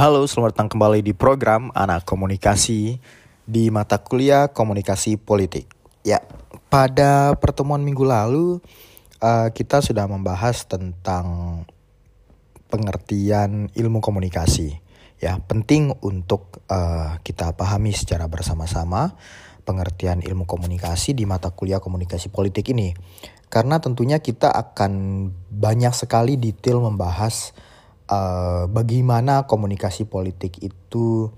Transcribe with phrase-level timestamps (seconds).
[0.00, 2.96] Halo, selamat datang kembali di program Anak Komunikasi
[3.44, 5.68] di mata kuliah Komunikasi Politik.
[6.08, 6.24] Ya,
[6.72, 8.64] pada pertemuan minggu lalu
[9.20, 11.28] uh, kita sudah membahas tentang
[12.72, 14.80] pengertian ilmu komunikasi.
[15.20, 19.20] Ya, penting untuk uh, kita pahami secara bersama-sama
[19.68, 22.96] pengertian ilmu komunikasi di mata kuliah Komunikasi Politik ini.
[23.52, 27.52] Karena tentunya kita akan banyak sekali detail membahas
[28.10, 31.30] uh, bagaimana komunikasi politik itu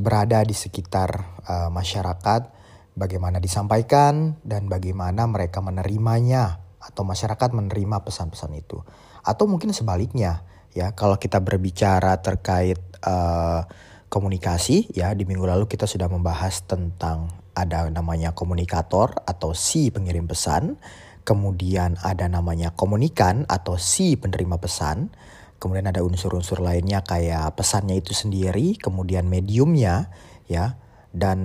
[0.00, 2.48] berada di sekitar uh, masyarakat,
[2.96, 8.80] bagaimana disampaikan dan bagaimana mereka menerimanya atau masyarakat menerima pesan-pesan itu.
[9.20, 13.68] Atau mungkin sebaliknya, ya kalau kita berbicara terkait uh,
[14.08, 20.24] komunikasi, ya di minggu lalu kita sudah membahas tentang ada namanya komunikator atau si pengirim
[20.24, 20.80] pesan,
[21.28, 25.12] kemudian ada namanya komunikan atau si penerima pesan
[25.60, 30.08] kemudian ada unsur-unsur lainnya kayak pesannya itu sendiri, kemudian mediumnya,
[30.48, 30.80] ya.
[31.12, 31.38] Dan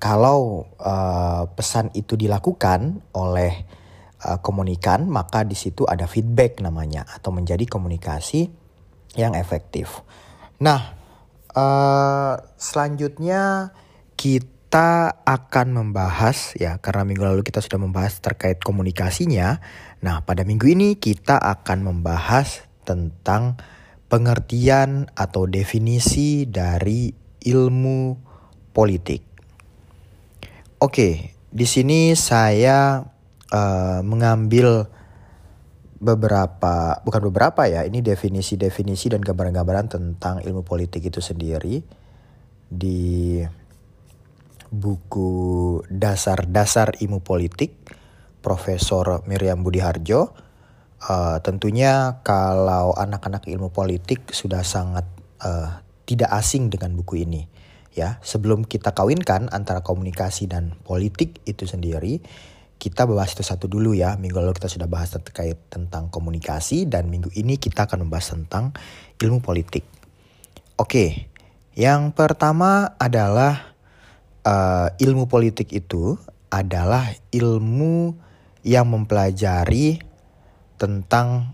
[0.00, 3.52] kalau uh, pesan itu dilakukan oleh
[4.26, 8.48] uh, komunikan, maka di situ ada feedback namanya atau menjadi komunikasi
[9.14, 10.02] yang efektif.
[10.60, 10.96] Nah,
[11.52, 13.76] uh, selanjutnya
[14.16, 19.60] kita akan membahas ya karena minggu lalu kita sudah membahas terkait komunikasinya.
[20.00, 23.54] Nah, pada minggu ini kita akan membahas tentang
[24.10, 27.14] pengertian atau definisi dari
[27.46, 28.18] ilmu
[28.74, 29.22] politik.
[30.82, 33.06] Oke, di sini saya
[33.54, 34.90] uh, mengambil
[36.00, 41.84] beberapa, bukan beberapa ya, ini definisi-definisi dan gambaran-gambaran tentang ilmu politik itu sendiri
[42.66, 43.38] di
[44.70, 47.74] buku Dasar-Dasar Ilmu Politik
[48.40, 50.49] Profesor Miriam Budiharjo
[51.00, 55.08] Uh, tentunya kalau anak-anak ilmu politik sudah sangat
[55.40, 57.48] uh, tidak asing dengan buku ini
[57.96, 58.20] ya.
[58.20, 62.20] Sebelum kita kawinkan antara komunikasi dan politik itu sendiri
[62.80, 64.20] kita bahas itu satu dulu ya.
[64.20, 68.76] Minggu lalu kita sudah bahas terkait tentang komunikasi dan minggu ini kita akan membahas tentang
[69.20, 69.88] ilmu politik.
[70.76, 71.30] Oke
[71.80, 73.72] yang pertama adalah
[74.44, 76.18] uh, ilmu politik itu
[76.50, 78.18] adalah ilmu
[78.66, 80.09] yang mempelajari
[80.80, 81.52] tentang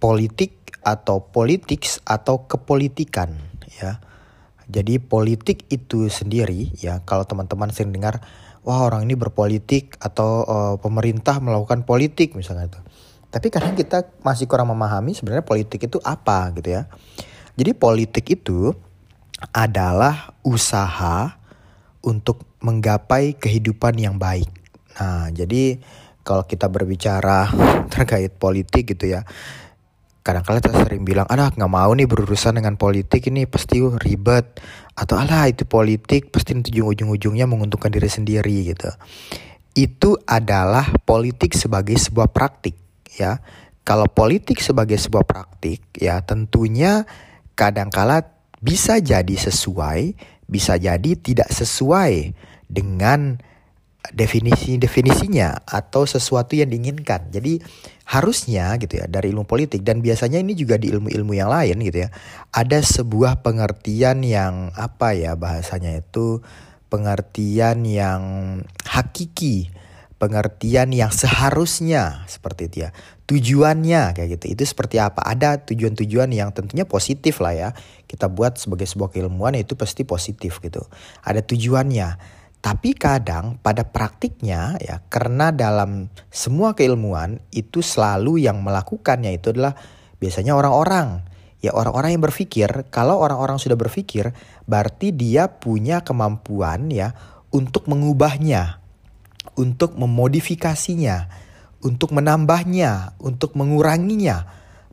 [0.00, 3.36] politik atau politics atau kepolitikan
[3.76, 4.00] ya.
[4.68, 8.24] Jadi politik itu sendiri ya kalau teman-teman sering dengar
[8.64, 12.80] wah orang ini berpolitik atau uh, pemerintah melakukan politik misalnya itu.
[13.28, 16.88] Tapi kadang kita masih kurang memahami sebenarnya politik itu apa gitu ya.
[17.56, 18.72] Jadi politik itu
[19.52, 21.36] adalah usaha
[22.00, 24.48] untuk menggapai kehidupan yang baik.
[24.98, 25.78] Nah, jadi
[26.28, 27.48] kalau kita berbicara
[27.92, 29.24] terkait politik gitu ya
[30.28, 34.60] kadang-kadang kita sering bilang ada nggak mau nih berurusan dengan politik ini pasti ribet
[34.92, 38.92] atau alah itu politik pasti nanti ujung-ujungnya menguntungkan diri sendiri gitu.
[39.72, 42.76] Itu adalah politik sebagai sebuah praktik
[43.16, 43.40] ya.
[43.88, 47.08] Kalau politik sebagai sebuah praktik ya tentunya
[47.56, 48.28] kadangkala
[48.60, 50.12] bisa jadi sesuai
[50.44, 52.36] bisa jadi tidak sesuai
[52.68, 53.40] dengan
[54.08, 57.28] definisi-definisinya atau sesuatu yang diinginkan.
[57.28, 57.60] Jadi
[58.08, 62.08] harusnya gitu ya dari ilmu politik dan biasanya ini juga di ilmu-ilmu yang lain gitu
[62.08, 62.10] ya.
[62.54, 66.40] Ada sebuah pengertian yang apa ya bahasanya itu
[66.88, 68.22] pengertian yang
[68.88, 69.68] hakiki,
[70.16, 72.90] pengertian yang seharusnya seperti itu ya.
[73.28, 74.56] Tujuannya kayak gitu.
[74.56, 75.20] Itu seperti apa?
[75.20, 77.68] Ada tujuan-tujuan yang tentunya positif lah ya.
[78.08, 80.80] Kita buat sebagai sebuah keilmuan itu pasti positif gitu.
[81.20, 89.38] Ada tujuannya tapi kadang pada praktiknya ya karena dalam semua keilmuan itu selalu yang melakukannya
[89.38, 89.78] itu adalah
[90.18, 91.22] biasanya orang-orang.
[91.58, 94.30] Ya orang-orang yang berpikir, kalau orang-orang sudah berpikir
[94.70, 97.18] berarti dia punya kemampuan ya
[97.50, 98.78] untuk mengubahnya,
[99.58, 101.26] untuk memodifikasinya,
[101.82, 104.46] untuk menambahnya, untuk menguranginya,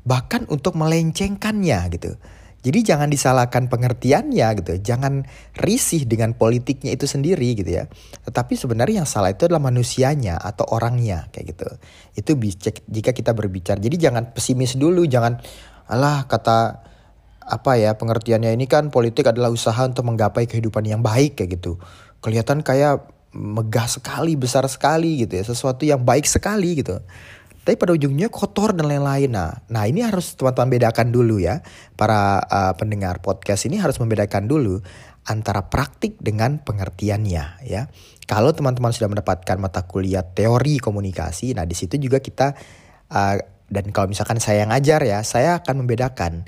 [0.05, 2.17] bahkan untuk melencengkannya gitu.
[2.66, 4.73] Jadi jangan disalahkan pengertiannya gitu.
[4.82, 5.22] Jangan
[5.53, 7.85] risih dengan politiknya itu sendiri gitu ya.
[8.26, 11.70] Tetapi sebenarnya yang salah itu adalah manusianya atau orangnya kayak gitu.
[12.17, 12.32] Itu
[12.90, 13.78] jika kita berbicara.
[13.78, 15.38] Jadi jangan pesimis dulu, jangan
[15.85, 16.82] alah kata
[17.46, 21.78] apa ya pengertiannya ini kan politik adalah usaha untuk menggapai kehidupan yang baik kayak gitu.
[22.26, 25.46] Kelihatan kayak megah sekali, besar sekali gitu ya.
[25.46, 26.97] Sesuatu yang baik sekali gitu.
[27.66, 29.34] Tapi pada ujungnya kotor dan lain-lain.
[29.34, 31.66] Nah, nah ini harus teman-teman bedakan dulu ya.
[31.97, 34.85] Para uh, pendengar podcast ini harus membedakan dulu
[35.26, 37.90] antara praktik dengan pengertiannya ya.
[38.29, 42.53] Kalau teman-teman sudah mendapatkan mata kuliah teori komunikasi, nah di situ juga kita
[43.09, 46.46] uh, dan kalau misalkan saya yang ngajar ya, saya akan membedakan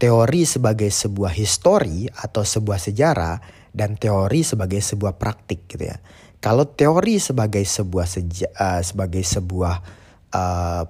[0.00, 3.36] teori sebagai sebuah histori atau sebuah sejarah
[3.76, 6.00] dan teori sebagai sebuah praktik gitu ya.
[6.40, 10.03] Kalau teori sebagai sebuah seja, uh, sebagai sebuah
[10.34, 10.84] uh,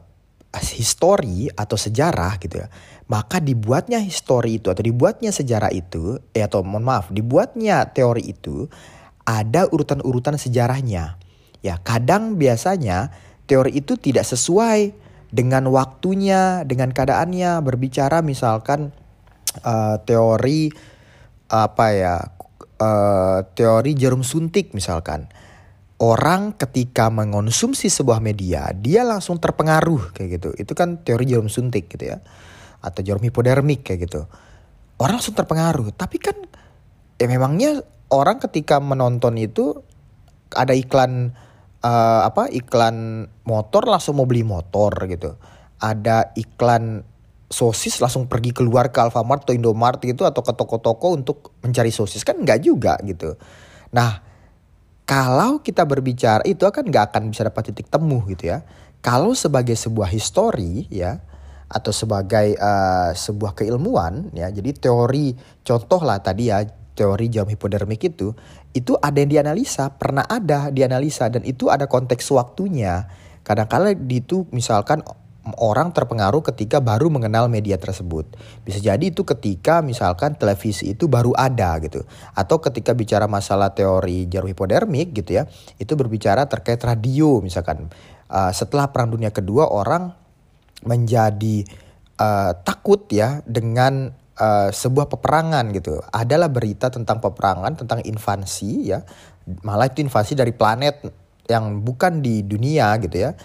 [0.58, 2.69] histori atau sejarah gitu ya,
[3.11, 8.70] maka dibuatnya histori itu atau dibuatnya sejarah itu, eh atau mohon maaf, dibuatnya teori itu
[9.29, 11.20] ada urutan-urutan sejarahnya.
[11.64, 13.12] Ya, kadang biasanya
[13.49, 14.93] teori itu tidak sesuai
[15.35, 18.94] dengan waktunya, dengan keadaannya berbicara misalkan
[19.67, 20.70] uh, teori
[21.50, 22.17] apa ya
[22.81, 25.29] uh, teori jarum suntik misalkan
[26.04, 30.50] orang ketika mengonsumsi sebuah media dia langsung terpengaruh kayak gitu.
[30.60, 32.20] Itu kan teori jarum suntik gitu ya
[32.84, 34.28] atau jarum hipodermik kayak gitu.
[35.00, 36.36] Orang langsung terpengaruh tapi kan
[37.16, 37.80] ya memangnya
[38.12, 39.80] orang ketika menonton itu
[40.52, 41.32] ada iklan
[41.80, 45.40] uh, apa iklan motor langsung mau beli motor gitu.
[45.80, 47.00] Ada iklan
[47.48, 52.20] sosis langsung pergi keluar ke Alfamart atau Indomart gitu atau ke toko-toko untuk mencari sosis
[52.20, 53.40] kan nggak juga gitu.
[53.96, 54.33] Nah
[55.04, 58.64] kalau kita berbicara itu akan nggak akan bisa dapat titik temu gitu ya.
[59.04, 61.20] Kalau sebagai sebuah histori ya
[61.68, 65.34] atau sebagai uh, sebuah keilmuan ya jadi teori
[65.64, 66.62] contoh lah tadi ya
[66.94, 68.36] teori jam hipodermik itu
[68.76, 73.10] itu ada yang dianalisa pernah ada dianalisa dan itu ada konteks waktunya
[73.42, 75.02] kadang-kala itu misalkan
[75.61, 78.25] orang terpengaruh ketika baru mengenal media tersebut.
[78.64, 82.08] Bisa jadi itu ketika misalkan televisi itu baru ada gitu.
[82.32, 85.44] Atau ketika bicara masalah teori jarum hipodermik gitu ya,
[85.76, 87.93] itu berbicara terkait radio misalkan.
[88.25, 90.17] Uh, setelah Perang Dunia Kedua orang
[90.88, 91.69] menjadi
[92.17, 96.00] uh, takut ya dengan uh, sebuah peperangan gitu.
[96.08, 99.05] Adalah berita tentang peperangan, tentang invasi ya.
[99.61, 101.05] Malah itu invasi dari planet
[101.52, 103.37] yang bukan di dunia gitu ya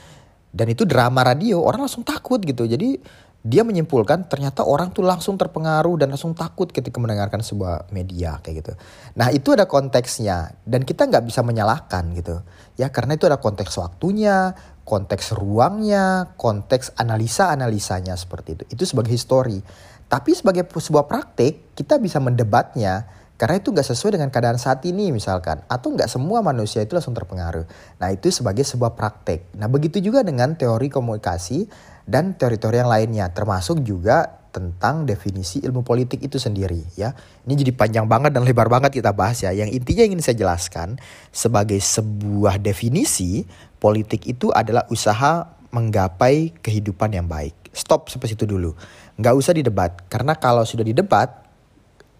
[0.50, 2.98] dan itu drama radio orang langsung takut gitu jadi
[3.40, 8.56] dia menyimpulkan ternyata orang tuh langsung terpengaruh dan langsung takut ketika mendengarkan sebuah media kayak
[8.68, 8.74] gitu.
[9.16, 12.44] Nah itu ada konteksnya dan kita nggak bisa menyalahkan gitu
[12.76, 14.52] ya karena itu ada konteks waktunya,
[14.84, 18.64] konteks ruangnya, konteks analisa analisanya seperti itu.
[18.76, 19.64] Itu sebagai histori.
[20.10, 23.08] Tapi sebagai sebuah praktik kita bisa mendebatnya
[23.40, 25.64] karena itu nggak sesuai dengan keadaan saat ini misalkan.
[25.72, 27.64] Atau nggak semua manusia itu langsung terpengaruh.
[28.04, 29.56] Nah itu sebagai sebuah praktek.
[29.56, 31.64] Nah begitu juga dengan teori komunikasi
[32.04, 33.32] dan teori-teori yang lainnya.
[33.32, 37.16] Termasuk juga tentang definisi ilmu politik itu sendiri ya.
[37.48, 39.56] Ini jadi panjang banget dan lebar banget kita bahas ya.
[39.56, 41.00] Yang intinya ingin saya jelaskan
[41.32, 43.48] sebagai sebuah definisi
[43.80, 47.56] politik itu adalah usaha menggapai kehidupan yang baik.
[47.72, 48.76] Stop sampai situ dulu.
[49.16, 51.49] Nggak usah didebat karena kalau sudah didebat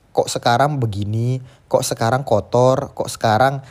[0.10, 1.40] kok sekarang begini,
[1.70, 3.62] kok sekarang kotor, kok sekarang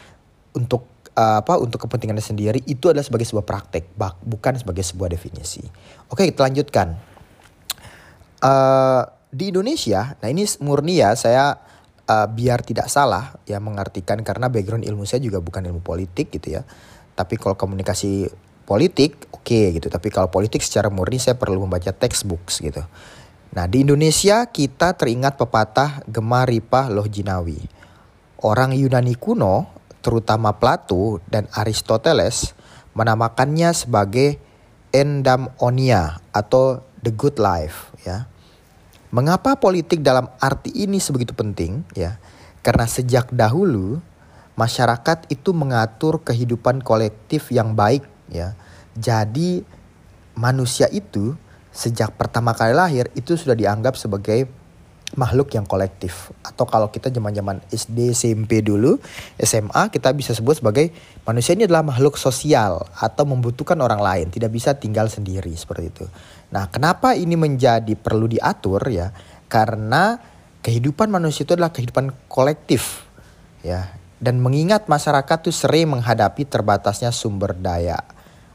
[0.54, 0.86] untuk
[1.18, 5.62] uh, apa untuk kepentingannya sendiri itu adalah sebagai sebuah praktek, bukan sebagai sebuah definisi.
[6.08, 6.94] Oke, kita lanjutkan.
[8.38, 11.58] Uh, di Indonesia, nah ini murni ya saya
[12.08, 16.56] uh, biar tidak salah ya mengartikan karena background ilmu saya juga bukan ilmu politik gitu
[16.56, 16.62] ya.
[17.18, 18.30] Tapi kalau komunikasi
[18.62, 22.80] politik oke okay, gitu, tapi kalau politik secara murni saya perlu membaca textbooks gitu.
[23.52, 27.58] Nah di Indonesia kita teringat pepatah Gemar Ripah Loh Jinawi.
[28.38, 29.66] Orang Yunani kuno,
[30.04, 32.54] terutama Plato dan Aristoteles,
[32.94, 34.38] menamakannya sebagai
[34.94, 38.28] endamonia atau the good life ya.
[39.08, 42.20] Mengapa politik dalam arti ini sebegitu penting ya?
[42.60, 44.04] Karena sejak dahulu
[44.58, 48.52] masyarakat itu mengatur kehidupan kolektif yang baik ya.
[48.92, 49.64] Jadi
[50.36, 51.38] manusia itu
[51.78, 54.50] sejak pertama kali lahir itu sudah dianggap sebagai
[55.14, 59.00] makhluk yang kolektif atau kalau kita zaman-zaman SD SMP dulu
[59.40, 60.92] SMA kita bisa sebut sebagai
[61.24, 66.04] manusia ini adalah makhluk sosial atau membutuhkan orang lain tidak bisa tinggal sendiri seperti itu.
[66.52, 69.08] Nah, kenapa ini menjadi perlu diatur ya?
[69.48, 70.20] Karena
[70.60, 73.06] kehidupan manusia itu adalah kehidupan kolektif
[73.64, 77.96] ya dan mengingat masyarakat tuh sering menghadapi terbatasnya sumber daya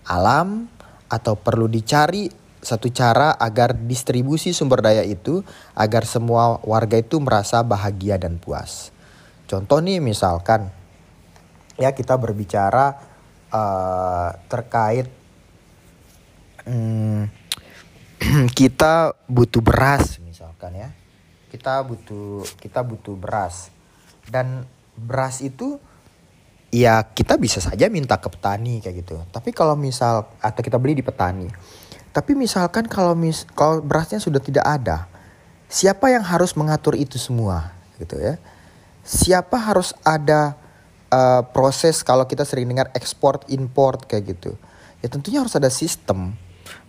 [0.05, 0.69] alam
[1.07, 5.43] atau perlu dicari satu cara agar distribusi sumber daya itu
[5.75, 8.95] agar semua warga itu merasa bahagia dan puas.
[9.45, 10.71] Contoh nih misalkan
[11.75, 12.95] ya kita berbicara
[13.51, 15.11] uh, terkait
[16.63, 17.27] hmm,
[18.57, 20.89] kita butuh beras misalkan ya.
[21.51, 23.69] Kita butuh kita butuh beras.
[24.23, 24.63] Dan
[24.95, 25.83] beras itu
[26.71, 29.19] ya kita bisa saja minta ke petani kayak gitu.
[29.35, 31.51] Tapi kalau misal atau kita beli di petani
[32.13, 35.09] tapi misalkan kalau mis kalau berasnya sudah tidak ada,
[35.65, 38.37] siapa yang harus mengatur itu semua gitu ya?
[39.03, 40.55] Siapa harus ada
[41.11, 44.53] uh, proses kalau kita sering dengar ekspor import kayak gitu?
[45.03, 46.37] Ya tentunya harus ada sistem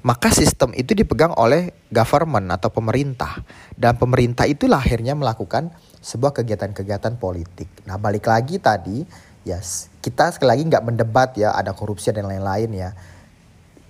[0.04, 3.40] maka sistem itu dipegang oleh government atau pemerintah.
[3.72, 5.72] Dan pemerintah itu akhirnya melakukan
[6.04, 7.72] sebuah kegiatan-kegiatan politik.
[7.88, 9.00] Nah balik lagi tadi,
[9.48, 12.92] ya yes, kita sekali lagi nggak mendebat ya ada korupsi dan lain-lain ya.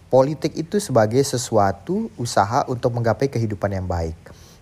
[0.08, 4.16] Politik itu sebagai sesuatu usaha untuk menggapai kehidupan yang baik.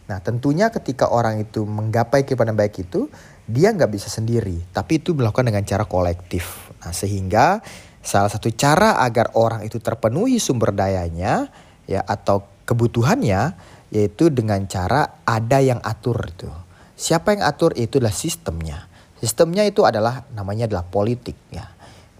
[0.08, 3.08] Nah tentunya ketika orang itu menggapai kehidupan yang baik itu,
[3.44, 6.72] dia nggak bisa sendiri, tapi itu dilakukan dengan cara kolektif.
[6.80, 7.60] Nah sehingga
[8.02, 11.46] Salah satu cara agar orang itu terpenuhi sumber dayanya
[11.86, 13.54] ya atau kebutuhannya
[13.94, 16.50] yaitu dengan cara ada yang atur itu.
[16.98, 18.90] Siapa yang atur itu adalah sistemnya.
[19.22, 21.70] Sistemnya itu adalah namanya adalah politik ya.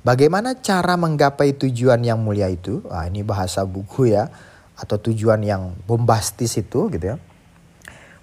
[0.03, 2.83] Bagaimana cara menggapai tujuan yang mulia itu?
[2.91, 4.35] Wah, ini bahasa buku ya
[4.75, 7.17] atau tujuan yang bombastis itu gitu ya.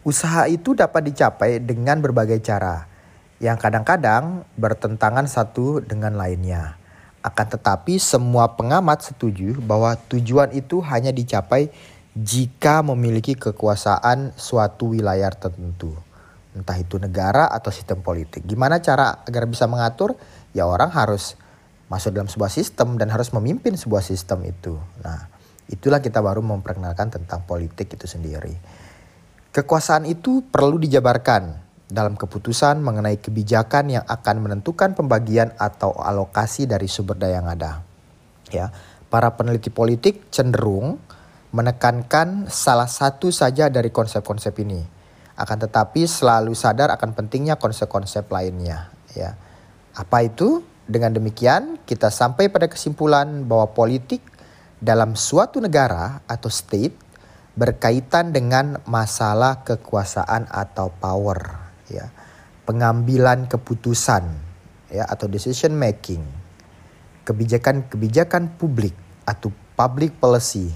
[0.04, 2.84] Usaha itu dapat dicapai dengan berbagai cara
[3.40, 6.76] yang kadang-kadang bertentangan satu dengan lainnya.
[7.24, 11.72] Akan tetapi semua pengamat setuju bahwa tujuan itu hanya dicapai
[12.12, 15.96] jika memiliki kekuasaan suatu wilayah tertentu.
[16.52, 18.44] Entah itu negara atau sistem politik.
[18.44, 20.20] Gimana cara agar bisa mengatur?
[20.52, 21.40] Ya orang harus
[21.90, 24.78] masuk dalam sebuah sistem dan harus memimpin sebuah sistem itu.
[25.02, 25.26] Nah,
[25.68, 28.54] itulah kita baru memperkenalkan tentang politik itu sendiri.
[29.50, 36.86] Kekuasaan itu perlu dijabarkan dalam keputusan mengenai kebijakan yang akan menentukan pembagian atau alokasi dari
[36.86, 37.82] sumber daya yang ada.
[38.54, 38.70] Ya,
[39.10, 41.02] para peneliti politik cenderung
[41.50, 44.86] menekankan salah satu saja dari konsep-konsep ini.
[45.34, 49.34] Akan tetapi selalu sadar akan pentingnya konsep-konsep lainnya, ya.
[49.98, 50.62] Apa itu?
[50.90, 54.26] Dengan demikian, kita sampai pada kesimpulan bahwa politik
[54.82, 56.98] dalam suatu negara atau state
[57.54, 61.62] berkaitan dengan masalah kekuasaan atau power
[61.94, 62.10] ya.
[62.66, 64.34] Pengambilan keputusan
[64.90, 66.26] ya atau decision making.
[67.22, 68.98] Kebijakan-kebijakan publik
[69.30, 70.74] atau public policy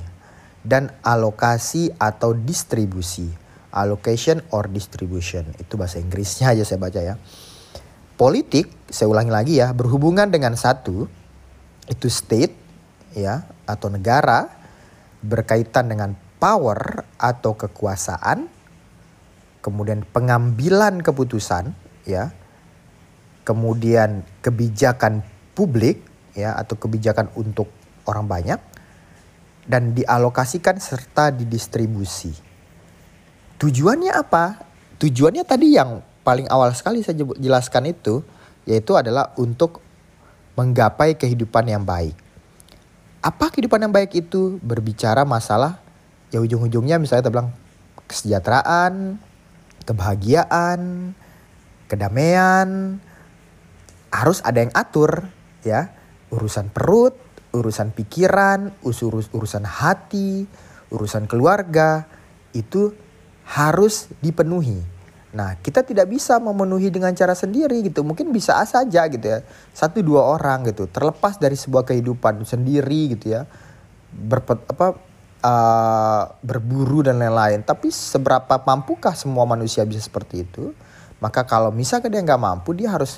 [0.62, 3.34] dan alokasi atau distribusi
[3.74, 5.42] allocation or distribution.
[5.58, 7.18] Itu bahasa Inggrisnya aja saya baca ya
[8.16, 11.10] politik saya ulangi lagi ya berhubungan dengan satu
[11.90, 12.54] itu state
[13.18, 14.50] ya atau negara
[15.24, 18.48] berkaitan dengan power atau kekuasaan
[19.64, 21.72] kemudian pengambilan keputusan
[22.04, 22.36] ya
[23.48, 25.24] kemudian kebijakan
[25.56, 26.04] publik
[26.34, 27.70] ya atau kebijakan untuk
[28.08, 28.60] orang banyak
[29.64, 32.36] dan dialokasikan serta didistribusi.
[33.60, 34.60] Tujuannya apa?
[35.00, 38.24] Tujuannya tadi yang paling awal sekali saya jelaskan itu
[38.64, 39.84] yaitu adalah untuk
[40.56, 42.16] menggapai kehidupan yang baik.
[43.24, 44.60] Apa kehidupan yang baik itu?
[44.64, 45.84] Berbicara masalah
[46.32, 47.50] ya ujung-ujungnya misalnya kita bilang
[48.08, 49.22] kesejahteraan,
[49.86, 51.12] kebahagiaan,
[51.88, 53.00] kedamaian,
[54.12, 55.28] harus ada yang atur
[55.64, 55.94] ya.
[56.34, 57.14] Urusan perut,
[57.54, 60.50] urusan pikiran, urus urusan hati,
[60.90, 62.10] urusan keluarga
[62.58, 62.94] itu
[63.46, 64.93] harus dipenuhi.
[65.34, 68.06] Nah, kita tidak bisa memenuhi dengan cara sendiri gitu.
[68.06, 69.42] Mungkin bisa saja gitu ya.
[69.74, 73.50] Satu dua orang gitu, terlepas dari sebuah kehidupan sendiri gitu ya.
[74.14, 74.94] Berpet, apa
[75.42, 77.66] uh, berburu dan lain-lain.
[77.66, 80.70] Tapi seberapa mampukah semua manusia bisa seperti itu?
[81.18, 83.18] Maka kalau misalkan dia nggak mampu, dia harus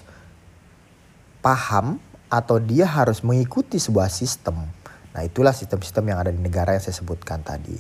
[1.44, 2.00] paham
[2.32, 4.66] atau dia harus mengikuti sebuah sistem.
[5.12, 7.76] Nah itulah sistem-sistem yang ada di negara yang saya sebutkan tadi.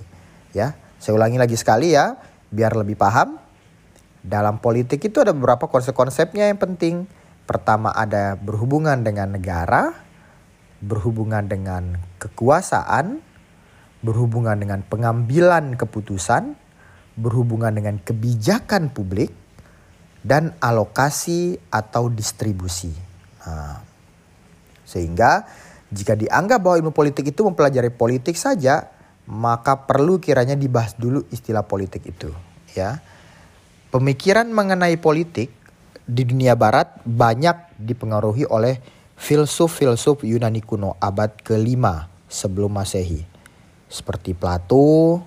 [0.55, 2.15] Ya, saya ulangi lagi sekali ya,
[2.51, 3.44] biar lebih paham.
[4.25, 7.05] Dalam politik itu ada beberapa konsep-konsepnya yang penting.
[7.45, 9.93] Pertama ada berhubungan dengan negara,
[10.81, 13.21] berhubungan dengan kekuasaan,
[14.01, 16.57] berhubungan dengan pengambilan keputusan,
[17.13, 19.29] berhubungan dengan kebijakan publik,
[20.25, 22.89] dan alokasi atau distribusi.
[23.45, 23.85] Nah,
[24.89, 25.45] sehingga
[25.93, 28.89] jika dianggap bahwa ilmu politik itu mempelajari politik saja,
[29.29, 32.33] maka perlu kiranya dibahas dulu istilah politik itu.
[32.73, 33.05] Ya,
[33.95, 35.55] pemikiran mengenai politik
[36.03, 38.83] di dunia Barat banyak dipengaruhi oleh
[39.15, 43.23] filsuf-filsuf Yunani kuno abad kelima sebelum Masehi
[43.87, 45.23] seperti Plato,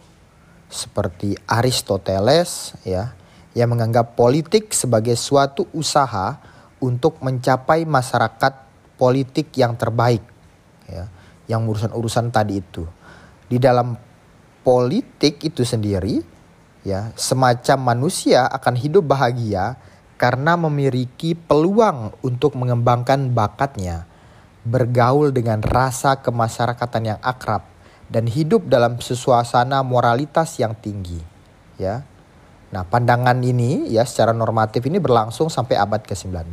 [0.68, 3.16] seperti Aristoteles ya,
[3.56, 6.36] yang menganggap politik sebagai suatu usaha
[6.84, 8.52] untuk mencapai masyarakat
[9.00, 10.20] politik yang terbaik
[10.84, 11.08] ya,
[11.48, 12.84] yang urusan-urusan tadi itu.
[13.48, 13.96] Di dalam
[14.60, 16.20] politik itu sendiri
[16.88, 19.76] ya, semacam manusia akan hidup bahagia
[20.16, 24.08] karena memiliki peluang untuk mengembangkan bakatnya,
[24.64, 27.62] bergaul dengan rasa kemasyarakatan yang akrab
[28.08, 31.20] dan hidup dalam suasana moralitas yang tinggi
[31.76, 32.02] ya.
[32.68, 36.52] Nah, pandangan ini ya secara normatif ini berlangsung sampai abad ke-19.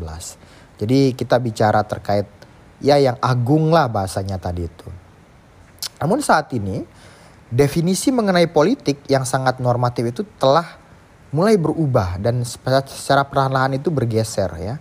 [0.79, 2.27] Jadi kita bicara terkait
[2.79, 4.87] ya yang agung lah bahasanya tadi itu.
[5.99, 6.83] Namun saat ini
[7.49, 10.77] definisi mengenai politik yang sangat normatif itu telah
[11.35, 14.75] mulai berubah dan secara perlahan-lahan itu bergeser ya.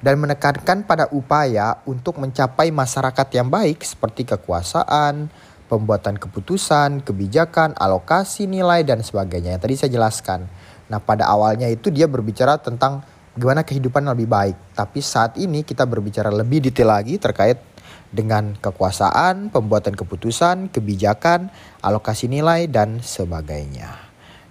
[0.00, 5.28] Dan menekankan pada upaya untuk mencapai masyarakat yang baik seperti kekuasaan,
[5.68, 9.54] pembuatan keputusan, kebijakan, alokasi nilai dan sebagainya.
[9.54, 10.40] Yang tadi saya jelaskan.
[10.88, 13.04] Nah, pada awalnya itu dia berbicara tentang
[13.36, 17.62] gimana kehidupan lebih baik, tapi saat ini kita berbicara lebih detail lagi terkait
[18.10, 21.50] dengan kekuasaan, pembuatan keputusan, kebijakan,
[21.82, 23.94] alokasi nilai, dan sebagainya.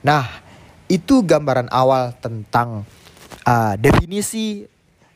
[0.03, 0.25] Nah,
[0.87, 2.87] itu gambaran awal tentang
[3.43, 4.63] uh, definisi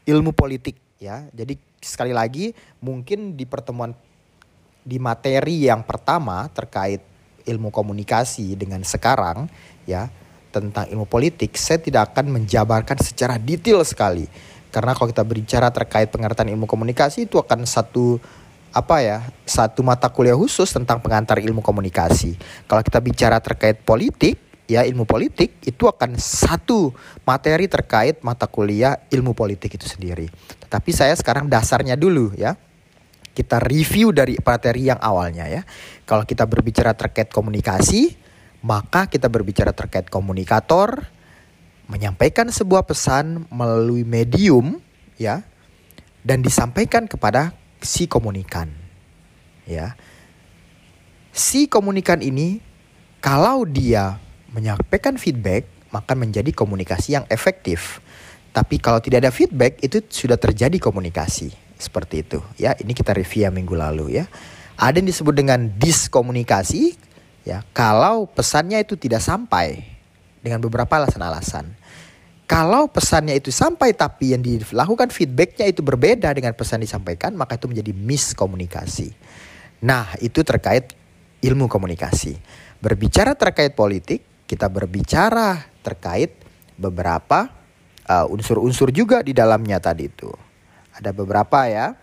[0.04, 1.24] ilmu politik ya.
[1.32, 3.92] Jadi sekali lagi mungkin di pertemuan
[4.84, 7.00] di materi yang pertama terkait
[7.44, 9.48] ilmu komunikasi dengan sekarang
[9.84, 10.08] ya
[10.52, 14.28] tentang ilmu politik saya tidak akan menjabarkan secara detail sekali
[14.74, 18.18] karena kalau kita berbicara terkait pengertian ilmu komunikasi itu akan satu
[18.74, 22.34] apa ya satu mata kuliah khusus tentang pengantar ilmu komunikasi.
[22.66, 26.90] Kalau kita bicara terkait politik ya ilmu politik itu akan satu
[27.22, 30.26] materi terkait mata kuliah ilmu politik itu sendiri.
[30.66, 32.58] Tetapi saya sekarang dasarnya dulu ya.
[33.34, 35.62] Kita review dari materi yang awalnya ya.
[36.06, 38.14] Kalau kita berbicara terkait komunikasi,
[38.62, 41.13] maka kita berbicara terkait komunikator
[41.88, 44.80] menyampaikan sebuah pesan melalui medium
[45.20, 45.44] ya
[46.24, 47.52] dan disampaikan kepada
[47.84, 48.72] si komunikan.
[49.68, 49.96] Ya.
[51.34, 52.64] Si komunikan ini
[53.20, 54.20] kalau dia
[54.54, 58.02] menyampaikan feedback maka menjadi komunikasi yang efektif.
[58.54, 62.74] Tapi kalau tidak ada feedback itu sudah terjadi komunikasi seperti itu ya.
[62.78, 64.26] Ini kita review yang minggu lalu ya.
[64.78, 66.98] Ada yang disebut dengan diskomunikasi
[67.46, 67.62] ya.
[67.74, 69.93] Kalau pesannya itu tidak sampai
[70.44, 71.72] dengan beberapa alasan-alasan.
[72.44, 77.72] Kalau pesannya itu sampai tapi yang dilakukan feedbacknya itu berbeda dengan pesan disampaikan maka itu
[77.72, 79.16] menjadi miskomunikasi.
[79.80, 80.92] Nah itu terkait
[81.40, 82.36] ilmu komunikasi.
[82.84, 86.36] Berbicara terkait politik, kita berbicara terkait
[86.76, 87.48] beberapa
[88.12, 90.32] uh, unsur-unsur uh, juga di dalamnya tadi itu.
[90.94, 91.96] Ada beberapa ya.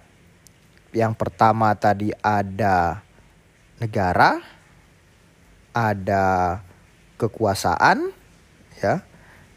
[0.91, 3.05] Yang pertama tadi ada
[3.79, 4.43] negara,
[5.71, 6.59] ada
[7.15, 8.11] kekuasaan,
[8.81, 9.05] ya.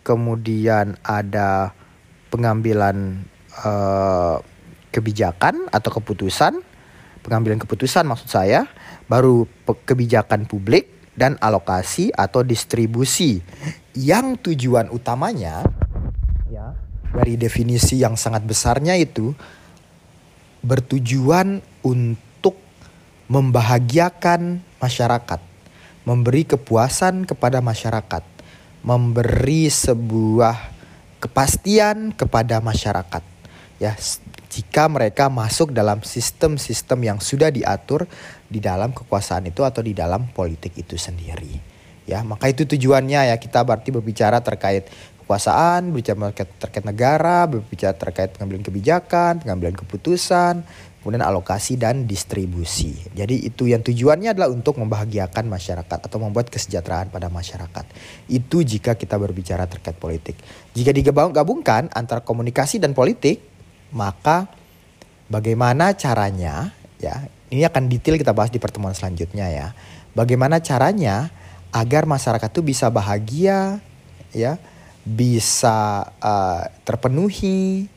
[0.03, 1.71] Kemudian ada
[2.27, 3.23] pengambilan
[3.63, 4.43] uh,
[4.91, 6.59] kebijakan atau keputusan,
[7.23, 8.67] pengambilan keputusan maksud saya,
[9.07, 9.47] baru
[9.87, 13.39] kebijakan publik dan alokasi atau distribusi.
[13.93, 15.61] Yang tujuan utamanya
[16.49, 16.73] ya
[17.13, 19.37] dari definisi yang sangat besarnya itu
[20.65, 22.57] bertujuan untuk
[23.29, 25.39] membahagiakan masyarakat,
[26.03, 28.32] memberi kepuasan kepada masyarakat
[28.83, 30.71] memberi sebuah
[31.23, 33.23] kepastian kepada masyarakat.
[33.79, 33.95] Ya
[34.53, 38.05] jika mereka masuk dalam sistem-sistem yang sudah diatur
[38.45, 41.57] di dalam kekuasaan itu atau di dalam politik itu sendiri.
[42.03, 44.91] Ya maka itu tujuannya ya kita berarti berbicara terkait
[45.23, 50.67] kekuasaan berbicara terkait negara berbicara terkait pengambilan kebijakan pengambilan keputusan
[51.03, 52.95] kemudian alokasi dan distribusi.
[53.11, 57.85] Jadi itu yang tujuannya adalah untuk membahagiakan masyarakat atau membuat kesejahteraan pada masyarakat.
[58.31, 60.39] Itu jika kita berbicara terkait politik.
[60.71, 63.43] Jika digabungkan antara komunikasi dan politik,
[63.91, 64.47] maka
[65.27, 66.71] bagaimana caranya
[67.03, 69.67] ya, ini akan detail kita bahas di pertemuan selanjutnya ya.
[70.15, 71.35] Bagaimana caranya
[71.75, 73.83] agar masyarakat itu bisa bahagia
[74.31, 74.55] ya,
[75.03, 77.91] bisa uh, terpenuhi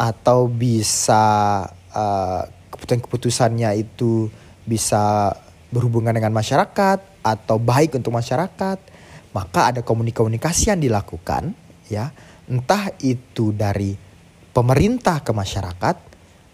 [0.00, 4.32] atau bisa uh, keputusan-keputusannya itu
[4.64, 5.32] bisa
[5.72, 8.78] berhubungan dengan masyarakat atau baik untuk masyarakat,
[9.32, 11.56] maka ada komunikasi yang dilakukan
[11.88, 12.12] ya,
[12.48, 13.96] entah itu dari
[14.52, 15.96] pemerintah ke masyarakat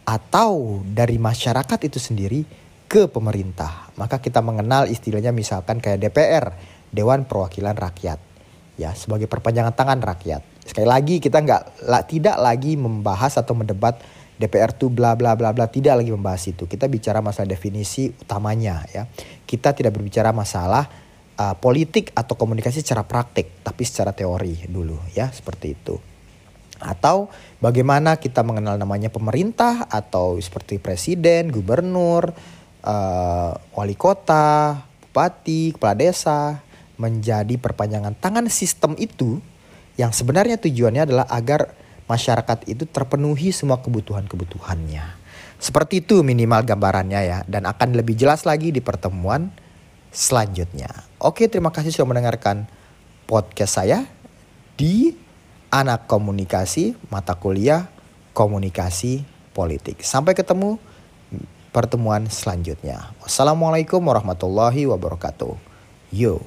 [0.09, 2.41] atau dari masyarakat itu sendiri
[2.89, 3.93] ke pemerintah.
[4.01, 6.57] Maka kita mengenal istilahnya misalkan kayak DPR,
[6.89, 8.19] Dewan Perwakilan Rakyat.
[8.79, 10.39] Ya, sebagai perpanjangan tangan rakyat.
[10.63, 11.63] Sekali lagi kita nggak
[12.07, 13.99] tidak lagi membahas atau mendebat
[14.39, 16.71] DPR tuh bla bla bla bla tidak lagi membahas itu.
[16.71, 19.11] Kita bicara masalah definisi utamanya ya.
[19.45, 20.87] Kita tidak berbicara masalah
[21.35, 25.99] uh, politik atau komunikasi secara praktik, tapi secara teori dulu ya, seperti itu.
[26.79, 27.27] Atau
[27.59, 32.31] bagaimana kita mengenal namanya pemerintah atau seperti presiden, gubernur,
[32.87, 36.63] uh, wali kota, bupati, kepala desa
[36.95, 39.43] menjadi perpanjangan tangan sistem itu
[39.99, 41.75] yang sebenarnya tujuannya adalah agar
[42.09, 45.05] masyarakat itu terpenuhi semua kebutuhan-kebutuhannya.
[45.59, 49.53] Seperti itu minimal gambarannya ya dan akan lebih jelas lagi di pertemuan
[50.11, 50.89] selanjutnya.
[51.21, 52.67] Oke, terima kasih sudah mendengarkan
[53.29, 54.09] podcast saya
[54.79, 55.13] di
[55.69, 57.91] anak komunikasi mata kuliah
[58.33, 60.01] komunikasi politik.
[60.07, 60.79] Sampai ketemu
[61.75, 63.13] pertemuan selanjutnya.
[63.21, 65.59] Wassalamualaikum warahmatullahi wabarakatuh.
[66.15, 66.41] Yo.